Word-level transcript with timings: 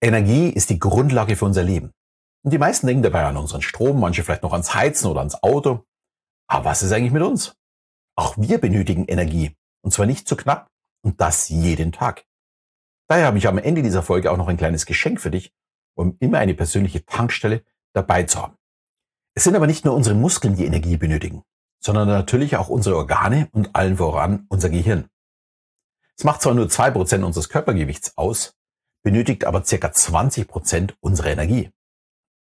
Energie 0.00 0.48
ist 0.48 0.70
die 0.70 0.78
Grundlage 0.78 1.36
für 1.36 1.44
unser 1.44 1.64
Leben. 1.64 1.92
Und 2.44 2.52
die 2.52 2.58
meisten 2.58 2.86
denken 2.86 3.02
dabei 3.02 3.24
an 3.24 3.36
unseren 3.36 3.62
Strom, 3.62 3.98
manche 3.98 4.22
vielleicht 4.22 4.42
noch 4.42 4.52
ans 4.52 4.74
Heizen 4.74 5.06
oder 5.08 5.20
ans 5.20 5.42
Auto. 5.42 5.84
Aber 6.46 6.66
was 6.66 6.82
ist 6.82 6.92
eigentlich 6.92 7.12
mit 7.12 7.22
uns? 7.22 7.56
Auch 8.16 8.36
wir 8.38 8.58
benötigen 8.58 9.06
Energie. 9.06 9.56
Und 9.82 9.92
zwar 9.92 10.06
nicht 10.06 10.28
zu 10.28 10.36
knapp. 10.36 10.68
Und 11.02 11.20
das 11.20 11.48
jeden 11.48 11.92
Tag. 11.92 12.24
Daher 13.08 13.26
habe 13.26 13.38
ich 13.38 13.48
am 13.48 13.58
Ende 13.58 13.82
dieser 13.82 14.02
Folge 14.02 14.30
auch 14.30 14.36
noch 14.36 14.48
ein 14.48 14.56
kleines 14.56 14.86
Geschenk 14.86 15.20
für 15.20 15.30
dich, 15.30 15.52
um 15.94 16.16
immer 16.20 16.38
eine 16.38 16.54
persönliche 16.54 17.04
Tankstelle 17.04 17.64
dabei 17.94 18.24
zu 18.24 18.42
haben. 18.42 18.56
Es 19.34 19.44
sind 19.44 19.56
aber 19.56 19.66
nicht 19.66 19.84
nur 19.84 19.94
unsere 19.94 20.16
Muskeln, 20.16 20.56
die 20.56 20.66
Energie 20.66 20.96
benötigen, 20.96 21.42
sondern 21.80 22.08
natürlich 22.08 22.56
auch 22.56 22.68
unsere 22.68 22.96
Organe 22.96 23.48
und 23.52 23.74
allen 23.74 23.96
voran 23.96 24.46
unser 24.48 24.68
Gehirn. 24.68 25.08
Es 26.16 26.24
macht 26.24 26.42
zwar 26.42 26.54
nur 26.54 26.68
zwei 26.68 26.90
Prozent 26.90 27.24
unseres 27.24 27.48
Körpergewichts 27.48 28.16
aus, 28.18 28.57
benötigt 29.08 29.46
aber 29.46 29.64
circa 29.64 29.90
20 29.90 30.46
Prozent 30.46 30.94
unserer 31.00 31.30
Energie. 31.30 31.70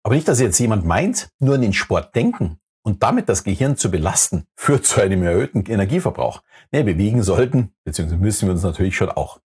Aber 0.03 0.17
nicht, 0.17 0.27
dass 0.27 0.41
jetzt 0.41 0.59
jemand 0.59 0.85
meint, 0.85 1.29
nur 1.39 1.55
an 1.55 1.61
den 1.61 1.73
Sport 1.73 2.17
denken 2.17 2.59
und 2.83 3.05
damit 3.05 3.29
das 3.29 3.45
Gehirn 3.45 3.77
zu 3.77 3.89
belasten, 3.89 4.49
führt 4.57 4.85
zu 4.85 5.01
einem 5.01 5.23
erhöhten 5.23 5.65
Energieverbrauch. 5.65 6.43
Nee, 6.73 6.83
bewegen 6.83 7.23
sollten, 7.23 7.73
beziehungsweise 7.85 8.21
müssen 8.21 8.49
wir 8.49 8.53
uns 8.53 8.65
natürlich 8.65 8.97
schon 8.97 9.11
auch. 9.11 9.39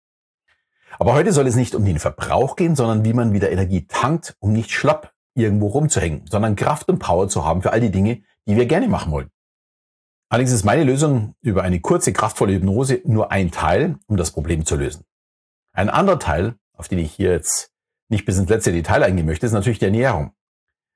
Aber 0.98 1.14
heute 1.14 1.32
soll 1.32 1.46
es 1.46 1.56
nicht 1.56 1.76
um 1.76 1.86
den 1.86 2.00
Verbrauch 2.00 2.56
gehen, 2.56 2.76
sondern 2.76 3.06
wie 3.06 3.14
man 3.14 3.34
wieder 3.34 3.52
Energie 3.52 3.86
tankt, 3.86 4.36
um 4.40 4.52
nicht 4.52 4.72
schlapp 4.72 5.14
irgendwo 5.36 5.68
rumzuhängen, 5.68 6.26
sondern 6.28 6.56
Kraft 6.56 6.90
und 6.90 6.98
Power 6.98 7.30
zu 7.30 7.46
haben 7.46 7.62
für 7.62 7.72
all 7.72 7.82
die 7.82 7.92
Dinge, 7.92 8.24
die 8.48 8.56
wir 8.56 8.66
gerne 8.66 8.88
machen 8.88 9.12
wollen. 9.12 9.30
Allerdings 10.30 10.54
ist 10.54 10.66
meine 10.66 10.86
Lösung 10.86 11.36
über 11.42 11.62
eine 11.62 11.82
kurze, 11.82 12.14
kraftvolle 12.14 12.54
Hypnose 12.54 13.00
nur 13.06 13.32
ein 13.32 13.52
Teil, 13.52 14.00
um 14.08 14.18
das 14.18 14.32
Problem 14.32 14.66
zu 14.66 14.76
lösen. 14.76 15.04
Ein 15.72 15.92
anderer 15.92 16.18
Teil 16.18 16.56
auf 16.82 16.88
den 16.88 16.98
ich 16.98 17.14
hier 17.14 17.30
jetzt 17.30 17.72
nicht 18.10 18.26
bis 18.26 18.40
ins 18.40 18.50
letzte 18.50 18.72
Detail 18.72 19.04
eingehen 19.04 19.28
möchte, 19.28 19.46
ist 19.46 19.52
natürlich 19.52 19.78
die 19.78 19.86
Ernährung. 19.86 20.34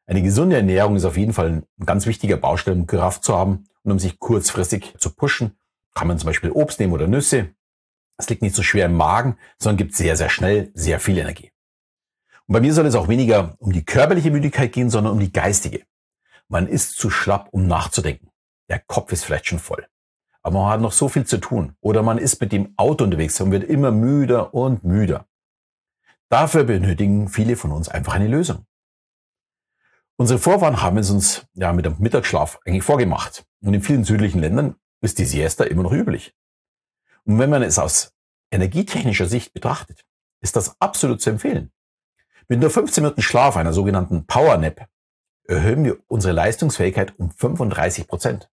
Eine 0.08 0.24
gesunde 0.24 0.56
Ernährung 0.56 0.96
ist 0.96 1.06
auf 1.06 1.16
jeden 1.16 1.32
Fall 1.32 1.64
ein 1.80 1.86
ganz 1.86 2.08
wichtiger 2.08 2.38
Baustein, 2.38 2.80
um 2.80 2.88
Kraft 2.88 3.24
zu 3.24 3.38
haben 3.38 3.66
und 3.84 3.92
um 3.92 4.00
sich 4.00 4.18
kurzfristig 4.18 4.96
zu 4.98 5.12
pushen. 5.12 5.56
Kann 5.94 6.08
man 6.08 6.18
zum 6.18 6.26
Beispiel 6.26 6.50
Obst 6.50 6.80
nehmen 6.80 6.94
oder 6.94 7.06
Nüsse. 7.06 7.54
Es 8.18 8.28
liegt 8.28 8.42
nicht 8.42 8.56
so 8.56 8.64
schwer 8.64 8.88
im 8.88 8.96
Magen, 8.96 9.38
sondern 9.60 9.78
gibt 9.78 9.94
sehr, 9.94 10.18
sehr 10.18 10.30
schnell 10.30 10.72
sehr 10.74 11.00
viel 11.00 11.20
Energie. 11.20 11.52
Und 12.48 12.54
bei 12.54 12.62
mir 12.62 12.74
soll 12.74 12.88
es 12.88 12.96
auch 12.96 13.10
weniger 13.10 13.56
um 13.60 13.72
die 13.72 13.86
körperliche 13.86 14.32
Müdigkeit 14.32 14.72
gehen, 14.72 14.90
sondern 14.90 15.14
um 15.14 15.20
die 15.20 15.32
geistige. 15.32 15.84
Man 16.48 16.68
ist 16.68 16.98
zu 16.98 17.12
schlapp, 17.12 17.50
um 17.52 17.68
nachzudenken. 17.68 18.30
Der 18.70 18.80
Kopf 18.80 19.12
ist 19.12 19.24
vielleicht 19.24 19.46
schon 19.46 19.60
voll. 19.60 19.86
Aber 20.42 20.62
man 20.62 20.72
hat 20.72 20.82
noch 20.82 20.92
so 20.92 21.10
viel 21.10 21.28
zu 21.28 21.38
tun. 21.38 21.76
Oder 21.80 22.02
man 22.02 22.18
ist 22.18 22.42
mit 22.42 22.52
dem 22.52 22.74
Auto 22.76 23.04
unterwegs 23.04 23.40
und 23.40 23.52
wird 23.52 23.64
immer 23.64 23.92
müder 23.92 24.52
und 24.56 24.84
müder. 24.84 25.28
Dafür 26.36 26.66
benötigen 26.66 27.30
viele 27.30 27.56
von 27.56 27.72
uns 27.72 27.88
einfach 27.88 28.16
eine 28.16 28.28
Lösung. 28.28 28.66
Unsere 30.18 30.38
Vorfahren 30.38 30.82
haben 30.82 30.98
es 30.98 31.10
uns 31.10 31.48
ja 31.54 31.72
mit 31.72 31.86
dem 31.86 31.96
Mittagsschlaf 32.00 32.60
eigentlich 32.66 32.84
vorgemacht. 32.84 33.46
Und 33.62 33.74
in 33.74 33.82
vielen 33.82 34.04
südlichen 34.04 34.42
Ländern 34.42 34.76
ist 35.00 35.18
die 35.18 35.24
Siesta 35.24 35.64
immer 35.64 35.84
noch 35.84 35.94
üblich. 35.94 36.36
Und 37.24 37.40
wenn 37.40 37.50
man 37.50 37.64
es 37.64 37.80
aus 37.80 38.14
energietechnischer 38.52 39.28
Sicht 39.28 39.54
betrachtet, 39.54 40.04
ist 40.42 40.58
das 40.58 40.76
absolut 40.82 41.22
zu 41.22 41.30
empfehlen. 41.30 41.72
Mit 42.50 42.60
nur 42.60 42.70
15 42.70 43.02
Minuten 43.02 43.22
Schlaf, 43.22 43.56
einer 43.56 43.72
sogenannten 43.72 44.28
Power 44.28 44.58
Nap, 44.58 44.90
erhöhen 45.46 45.86
wir 45.86 46.00
unsere 46.08 46.34
Leistungsfähigkeit 46.34 47.18
um 47.18 47.32
35 47.32 48.10
Prozent. 48.10 48.52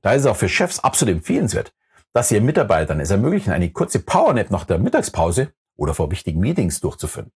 Da 0.00 0.14
ist 0.14 0.22
es 0.22 0.28
auch 0.28 0.36
für 0.36 0.48
Chefs 0.48 0.80
absolut 0.80 1.16
empfehlenswert, 1.16 1.74
dass 2.14 2.30
sie 2.30 2.36
ihren 2.36 2.46
Mitarbeitern 2.46 3.00
es 3.00 3.10
ermöglichen, 3.10 3.52
eine 3.52 3.70
kurze 3.70 3.98
Power 3.98 4.32
Nap 4.32 4.50
nach 4.50 4.64
der 4.64 4.78
Mittagspause 4.78 5.52
oder 5.76 5.94
vor 5.94 6.10
wichtigen 6.10 6.40
Meetings 6.40 6.80
durchzuführen. 6.80 7.32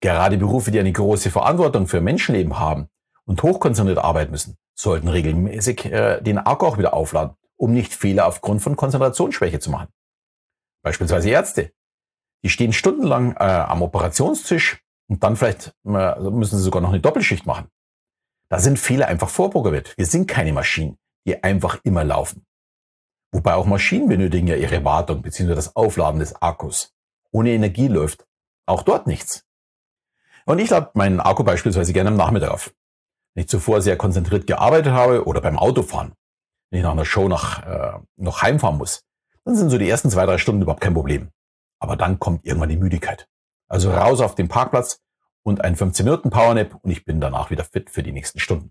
Gerade 0.00 0.36
Berufe, 0.36 0.70
die 0.70 0.80
eine 0.80 0.92
große 0.92 1.30
Verantwortung 1.30 1.86
für 1.86 2.00
Menschenleben 2.00 2.58
haben 2.58 2.88
und 3.24 3.42
hochkonzentriert 3.42 3.98
arbeiten 3.98 4.32
müssen, 4.32 4.56
sollten 4.74 5.08
regelmäßig 5.08 5.86
äh, 5.86 6.20
den 6.20 6.38
Akku 6.38 6.66
auch 6.66 6.78
wieder 6.78 6.94
aufladen, 6.94 7.36
um 7.56 7.72
nicht 7.72 7.94
Fehler 7.94 8.26
aufgrund 8.26 8.62
von 8.62 8.76
Konzentrationsschwäche 8.76 9.60
zu 9.60 9.70
machen. 9.70 9.88
Beispielsweise 10.82 11.30
Ärzte. 11.30 11.72
Die 12.42 12.50
stehen 12.50 12.74
stundenlang 12.74 13.32
äh, 13.36 13.44
am 13.44 13.80
Operationstisch 13.80 14.82
und 15.08 15.22
dann 15.22 15.36
vielleicht 15.36 15.74
äh, 15.86 16.20
müssen 16.20 16.58
sie 16.58 16.64
sogar 16.64 16.82
noch 16.82 16.90
eine 16.90 17.00
Doppelschicht 17.00 17.46
machen. 17.46 17.68
Da 18.50 18.58
sind 18.58 18.78
Fehler 18.78 19.08
einfach 19.08 19.30
vorprogrammiert. 19.30 19.96
Wir 19.96 20.06
sind 20.06 20.26
keine 20.26 20.52
Maschinen, 20.52 20.98
die 21.26 21.42
einfach 21.42 21.80
immer 21.84 22.04
laufen. 22.04 22.44
Wobei 23.32 23.54
auch 23.54 23.66
Maschinen 23.66 24.08
benötigen 24.08 24.46
ja 24.46 24.56
ihre 24.56 24.84
Wartung 24.84 25.22
bzw. 25.22 25.54
das 25.54 25.74
Aufladen 25.74 26.20
des 26.20 26.40
Akkus. 26.40 26.94
Ohne 27.34 27.50
Energie 27.50 27.88
läuft 27.88 28.26
auch 28.64 28.82
dort 28.84 29.08
nichts. 29.08 29.44
Und 30.46 30.60
ich 30.60 30.70
lade 30.70 30.90
meinen 30.94 31.20
Akku 31.20 31.42
beispielsweise 31.42 31.92
gerne 31.92 32.10
am 32.10 32.16
Nachmittag 32.16 32.50
auf. 32.50 32.72
Wenn 33.34 33.42
ich 33.42 33.48
zuvor 33.48 33.82
sehr 33.82 33.96
konzentriert 33.96 34.46
gearbeitet 34.46 34.92
habe 34.92 35.24
oder 35.26 35.40
beim 35.40 35.58
Autofahren, 35.58 36.14
wenn 36.70 36.78
ich 36.78 36.84
nach 36.84 36.92
einer 36.92 37.04
Show 37.04 37.28
nach, 37.28 37.66
äh, 37.66 37.98
noch 38.16 38.42
heimfahren 38.42 38.78
muss, 38.78 39.02
dann 39.44 39.56
sind 39.56 39.70
so 39.70 39.78
die 39.78 39.88
ersten 39.88 40.10
zwei, 40.10 40.26
drei 40.26 40.38
Stunden 40.38 40.62
überhaupt 40.62 40.80
kein 40.80 40.94
Problem. 40.94 41.30
Aber 41.80 41.96
dann 41.96 42.20
kommt 42.20 42.46
irgendwann 42.46 42.68
die 42.68 42.76
Müdigkeit. 42.76 43.26
Also 43.66 43.90
raus 43.90 44.20
auf 44.20 44.36
den 44.36 44.46
Parkplatz 44.46 45.00
und 45.42 45.60
ein 45.60 45.74
15 45.74 46.04
Minuten 46.04 46.30
Powernap 46.30 46.78
und 46.82 46.90
ich 46.92 47.04
bin 47.04 47.20
danach 47.20 47.50
wieder 47.50 47.64
fit 47.64 47.90
für 47.90 48.04
die 48.04 48.12
nächsten 48.12 48.38
Stunden. 48.38 48.70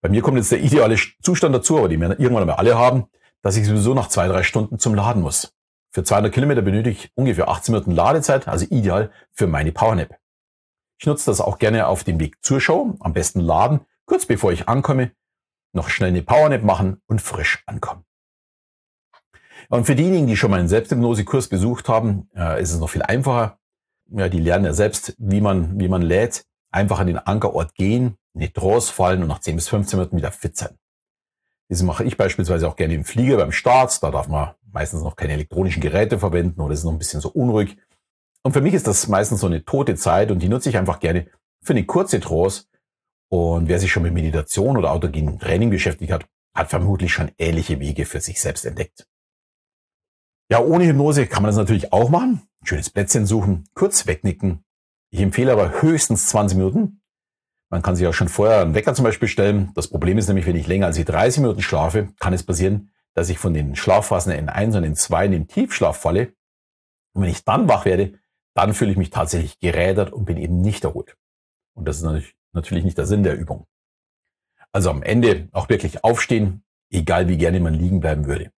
Bei 0.00 0.08
mir 0.08 0.22
kommt 0.22 0.38
jetzt 0.38 0.50
der 0.50 0.62
ideale 0.62 0.96
Zustand 1.22 1.54
dazu, 1.54 1.76
aber 1.76 1.90
die 1.90 1.98
wir 1.98 2.18
irgendwann 2.18 2.46
mal 2.46 2.54
alle 2.54 2.78
haben, 2.78 3.04
dass 3.42 3.56
ich 3.56 3.66
sowieso 3.66 3.92
nach 3.92 4.08
zwei, 4.08 4.28
drei 4.28 4.42
Stunden 4.42 4.78
zum 4.78 4.94
Laden 4.94 5.20
muss. 5.20 5.54
Für 5.94 6.02
200 6.02 6.34
Kilometer 6.34 6.60
benötige 6.60 6.96
ich 6.96 7.12
ungefähr 7.14 7.48
18 7.48 7.72
Minuten 7.72 7.92
Ladezeit, 7.92 8.48
also 8.48 8.66
ideal 8.68 9.12
für 9.30 9.46
meine 9.46 9.70
Powernap. 9.70 10.18
Ich 10.98 11.06
nutze 11.06 11.26
das 11.30 11.40
auch 11.40 11.60
gerne 11.60 11.86
auf 11.86 12.02
dem 12.02 12.18
Weg 12.18 12.44
zur 12.44 12.60
Show, 12.60 12.96
am 12.98 13.12
besten 13.12 13.38
laden, 13.38 13.80
kurz 14.04 14.26
bevor 14.26 14.50
ich 14.50 14.68
ankomme, 14.68 15.12
noch 15.72 15.88
schnell 15.88 16.08
eine 16.08 16.22
Powernap 16.22 16.64
machen 16.64 17.00
und 17.06 17.22
frisch 17.22 17.62
ankommen. 17.66 18.04
Und 19.68 19.84
für 19.84 19.94
diejenigen, 19.94 20.26
die 20.26 20.36
schon 20.36 20.50
mal 20.50 20.58
einen 20.58 20.68
Selbsthypnose-Kurs 20.68 21.46
besucht 21.46 21.88
haben, 21.88 22.28
äh, 22.34 22.60
ist 22.60 22.72
es 22.72 22.80
noch 22.80 22.90
viel 22.90 23.02
einfacher. 23.02 23.60
Ja, 24.10 24.28
die 24.28 24.40
lernen 24.40 24.64
ja 24.64 24.72
selbst, 24.72 25.14
wie 25.18 25.40
man, 25.40 25.78
wie 25.78 25.88
man 25.88 26.02
lädt. 26.02 26.44
Einfach 26.72 26.98
an 26.98 27.06
den 27.06 27.18
Ankerort 27.18 27.76
gehen, 27.76 28.18
in 28.34 28.40
die 28.40 28.52
Trance 28.52 28.92
fallen 28.92 29.22
und 29.22 29.28
nach 29.28 29.38
10 29.38 29.54
bis 29.54 29.68
15 29.68 29.96
Minuten 29.96 30.16
wieder 30.16 30.32
fit 30.32 30.56
sein. 30.56 30.76
Das 31.68 31.82
mache 31.82 32.04
ich 32.04 32.16
beispielsweise 32.16 32.68
auch 32.68 32.76
gerne 32.76 32.94
im 32.94 33.04
Flieger 33.04 33.36
beim 33.36 33.52
Start. 33.52 34.02
Da 34.02 34.10
darf 34.10 34.28
man 34.28 34.54
meistens 34.70 35.02
noch 35.02 35.16
keine 35.16 35.32
elektronischen 35.32 35.80
Geräte 35.80 36.18
verwenden 36.18 36.60
oder 36.60 36.74
ist 36.74 36.84
noch 36.84 36.92
ein 36.92 36.98
bisschen 36.98 37.20
so 37.20 37.30
unruhig. 37.30 37.76
Und 38.42 38.52
für 38.52 38.60
mich 38.60 38.74
ist 38.74 38.86
das 38.86 39.08
meistens 39.08 39.40
so 39.40 39.46
eine 39.46 39.64
tote 39.64 39.94
Zeit 39.94 40.30
und 40.30 40.40
die 40.40 40.48
nutze 40.48 40.68
ich 40.68 40.76
einfach 40.76 41.00
gerne 41.00 41.28
für 41.62 41.72
eine 41.72 41.84
kurze 41.84 42.20
Trance. 42.20 42.64
Und 43.30 43.68
wer 43.68 43.80
sich 43.80 43.90
schon 43.90 44.02
mit 44.02 44.12
Meditation 44.12 44.76
oder 44.76 44.92
autogenem 44.92 45.38
Training 45.38 45.70
beschäftigt 45.70 46.12
hat, 46.12 46.26
hat 46.54 46.70
vermutlich 46.70 47.12
schon 47.12 47.32
ähnliche 47.38 47.80
Wege 47.80 48.04
für 48.04 48.20
sich 48.20 48.40
selbst 48.40 48.64
entdeckt. 48.64 49.08
Ja, 50.50 50.60
ohne 50.60 50.86
Hypnose 50.86 51.26
kann 51.26 51.42
man 51.42 51.48
das 51.48 51.56
natürlich 51.56 51.92
auch 51.92 52.10
machen. 52.10 52.42
Ein 52.60 52.66
schönes 52.66 52.90
Plätzchen 52.90 53.26
suchen, 53.26 53.64
kurz 53.74 54.06
wegnicken. 54.06 54.64
Ich 55.10 55.20
empfehle 55.20 55.52
aber 55.52 55.80
höchstens 55.80 56.28
20 56.28 56.58
Minuten. 56.58 57.00
Man 57.74 57.82
kann 57.82 57.96
sich 57.96 58.06
auch 58.06 58.14
schon 58.14 58.28
vorher 58.28 58.60
einen 58.60 58.76
Wecker 58.76 58.94
zum 58.94 59.04
Beispiel 59.04 59.26
stellen. 59.26 59.72
Das 59.74 59.88
Problem 59.88 60.16
ist 60.16 60.28
nämlich, 60.28 60.46
wenn 60.46 60.54
ich 60.54 60.68
länger 60.68 60.86
als 60.86 60.94
die 60.94 61.04
30 61.04 61.40
Minuten 61.40 61.60
schlafe, 61.60 62.06
kann 62.20 62.32
es 62.32 62.44
passieren, 62.44 62.92
dass 63.14 63.28
ich 63.30 63.40
von 63.40 63.52
den 63.52 63.74
Schlafphasen 63.74 64.32
N1 64.32 64.76
und 64.76 64.84
N2 64.84 65.24
in 65.24 65.32
den 65.32 65.48
Tiefschlaf 65.48 65.96
falle. 65.96 66.34
Und 67.14 67.22
wenn 67.22 67.30
ich 67.30 67.42
dann 67.42 67.68
wach 67.68 67.84
werde, 67.84 68.20
dann 68.54 68.74
fühle 68.74 68.92
ich 68.92 68.96
mich 68.96 69.10
tatsächlich 69.10 69.58
gerädert 69.58 70.12
und 70.12 70.24
bin 70.24 70.36
eben 70.36 70.60
nicht 70.60 70.84
erholt. 70.84 71.16
Und 71.74 71.88
das 71.88 72.00
ist 72.00 72.34
natürlich 72.52 72.84
nicht 72.84 72.96
der 72.96 73.06
Sinn 73.06 73.24
der 73.24 73.36
Übung. 73.36 73.66
Also 74.70 74.90
am 74.90 75.02
Ende 75.02 75.48
auch 75.50 75.68
wirklich 75.68 76.04
aufstehen, 76.04 76.62
egal 76.90 77.26
wie 77.26 77.38
gerne 77.38 77.58
man 77.58 77.74
liegen 77.74 77.98
bleiben 77.98 78.26
würde. 78.26 78.52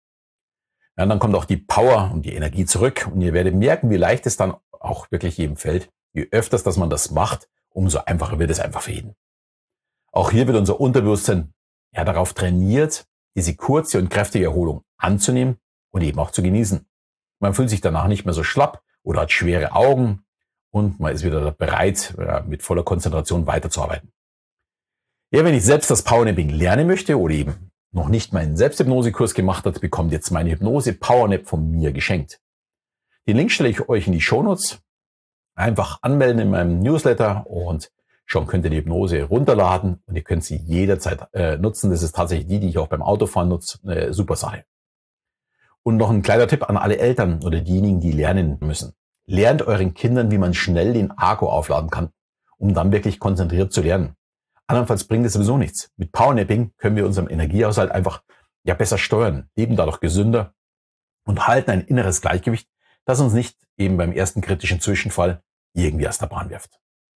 Ja, 0.97 1.05
dann 1.05 1.19
kommt 1.19 1.35
auch 1.35 1.45
die 1.45 1.55
Power 1.55 2.11
und 2.13 2.25
die 2.25 2.33
Energie 2.33 2.65
zurück 2.65 3.09
und 3.09 3.21
ihr 3.21 3.31
werdet 3.31 3.55
merken, 3.55 3.89
wie 3.89 3.95
leicht 3.95 4.25
es 4.25 4.35
dann 4.35 4.55
auch 4.71 5.09
wirklich 5.09 5.37
jedem 5.37 5.55
fällt. 5.55 5.89
Je 6.11 6.27
öfters, 6.31 6.63
dass 6.63 6.75
man 6.75 6.89
das 6.89 7.11
macht, 7.11 7.47
umso 7.75 7.99
einfacher 7.99 8.39
wird 8.39 8.51
es 8.51 8.59
einfach 8.59 8.81
für 8.81 8.93
jeden. 8.93 9.15
Auch 10.11 10.31
hier 10.31 10.47
wird 10.47 10.57
unser 10.57 10.79
Unterbewusstsein 10.79 11.53
ja 11.93 12.05
darauf 12.05 12.33
trainiert, 12.33 13.05
diese 13.35 13.55
kurze 13.55 13.99
und 13.99 14.09
kräftige 14.09 14.45
Erholung 14.45 14.83
anzunehmen 14.97 15.57
und 15.91 16.01
eben 16.01 16.19
auch 16.19 16.31
zu 16.31 16.41
genießen. 16.41 16.87
Man 17.39 17.53
fühlt 17.53 17.69
sich 17.69 17.81
danach 17.81 18.07
nicht 18.07 18.25
mehr 18.25 18.33
so 18.33 18.43
schlapp 18.43 18.81
oder 19.03 19.21
hat 19.21 19.31
schwere 19.31 19.73
Augen 19.73 20.23
und 20.71 20.99
man 20.99 21.13
ist 21.13 21.23
wieder 21.23 21.51
bereit, 21.51 22.15
mit 22.47 22.63
voller 22.63 22.83
Konzentration 22.83 23.45
weiterzuarbeiten. 23.45 24.11
Ja, 25.31 25.43
wenn 25.43 25.53
ich 25.53 25.65
selbst 25.65 25.91
das 25.91 26.03
Powernapping 26.03 26.49
lernen 26.49 26.87
möchte 26.87 27.19
oder 27.19 27.33
eben 27.33 27.71
noch 27.91 28.07
nicht 28.07 28.31
meinen 28.31 28.55
Selbsthypnosekurs 28.55 29.33
gemacht 29.33 29.65
hat, 29.65 29.81
bekommt 29.81 30.13
jetzt 30.13 30.31
meine 30.31 30.51
Hypnose 30.51 30.93
Powernap 30.93 31.47
von 31.47 31.71
mir 31.71 31.91
geschenkt. 31.91 32.39
Den 33.27 33.37
Link 33.37 33.51
stelle 33.51 33.69
ich 33.69 33.89
euch 33.89 34.07
in 34.07 34.13
die 34.13 34.21
Shownotes. 34.21 34.79
Einfach 35.55 35.99
anmelden 36.01 36.39
in 36.39 36.49
meinem 36.51 36.79
Newsletter 36.79 37.47
und 37.47 37.91
schon 38.25 38.45
könnt 38.45 38.65
ihr 38.65 38.71
die 38.71 38.77
Hypnose 38.77 39.23
runterladen 39.23 40.01
und 40.05 40.15
ihr 40.15 40.23
könnt 40.23 40.43
sie 40.43 40.57
jederzeit 40.57 41.27
äh, 41.33 41.57
nutzen. 41.57 41.91
Das 41.91 42.03
ist 42.03 42.15
tatsächlich 42.15 42.47
die, 42.47 42.59
die 42.59 42.69
ich 42.69 42.77
auch 42.77 42.87
beim 42.87 43.01
Autofahren 43.01 43.49
nutze. 43.49 43.79
Eine 43.83 44.13
super 44.13 44.35
Sache. 44.35 44.65
Und 45.83 45.97
noch 45.97 46.09
ein 46.09 46.23
kleiner 46.23 46.47
Tipp 46.47 46.69
an 46.69 46.77
alle 46.77 46.97
Eltern 46.97 47.43
oder 47.43 47.61
diejenigen, 47.61 48.01
die 48.01 48.11
lernen 48.11 48.57
müssen. 48.59 48.93
Lernt 49.27 49.61
euren 49.61 49.93
Kindern, 49.93 50.29
wie 50.29 50.37
man 50.37 50.53
schnell 50.53 50.93
den 50.93 51.11
Akku 51.11 51.47
aufladen 51.47 51.89
kann, 51.89 52.09
um 52.57 52.73
dann 52.73 52.91
wirklich 52.91 53.19
konzentriert 53.19 53.71
zu 53.71 53.81
lernen. 53.81 54.15
Andernfalls 54.67 55.05
bringt 55.05 55.25
es 55.25 55.33
sowieso 55.33 55.57
nichts. 55.57 55.91
Mit 55.95 56.11
Powernapping 56.11 56.73
können 56.77 56.95
wir 56.95 57.05
unseren 57.05 57.27
Energiehaushalt 57.27 57.91
einfach 57.91 58.23
ja 58.63 58.73
besser 58.73 58.97
steuern, 58.97 59.49
leben 59.55 59.75
dadurch 59.75 59.99
gesünder 59.99 60.53
und 61.23 61.47
halten 61.47 61.71
ein 61.71 61.81
inneres 61.81 62.21
Gleichgewicht 62.21 62.67
das 63.05 63.19
uns 63.19 63.33
nicht 63.33 63.57
eben 63.77 63.97
beim 63.97 64.11
ersten 64.11 64.41
kritischen 64.41 64.81
Zwischenfall 64.81 65.41
irgendwie 65.73 66.07
aus 66.07 66.17
der 66.17 66.27
Bahn 66.27 66.49
wirft. 66.49 66.79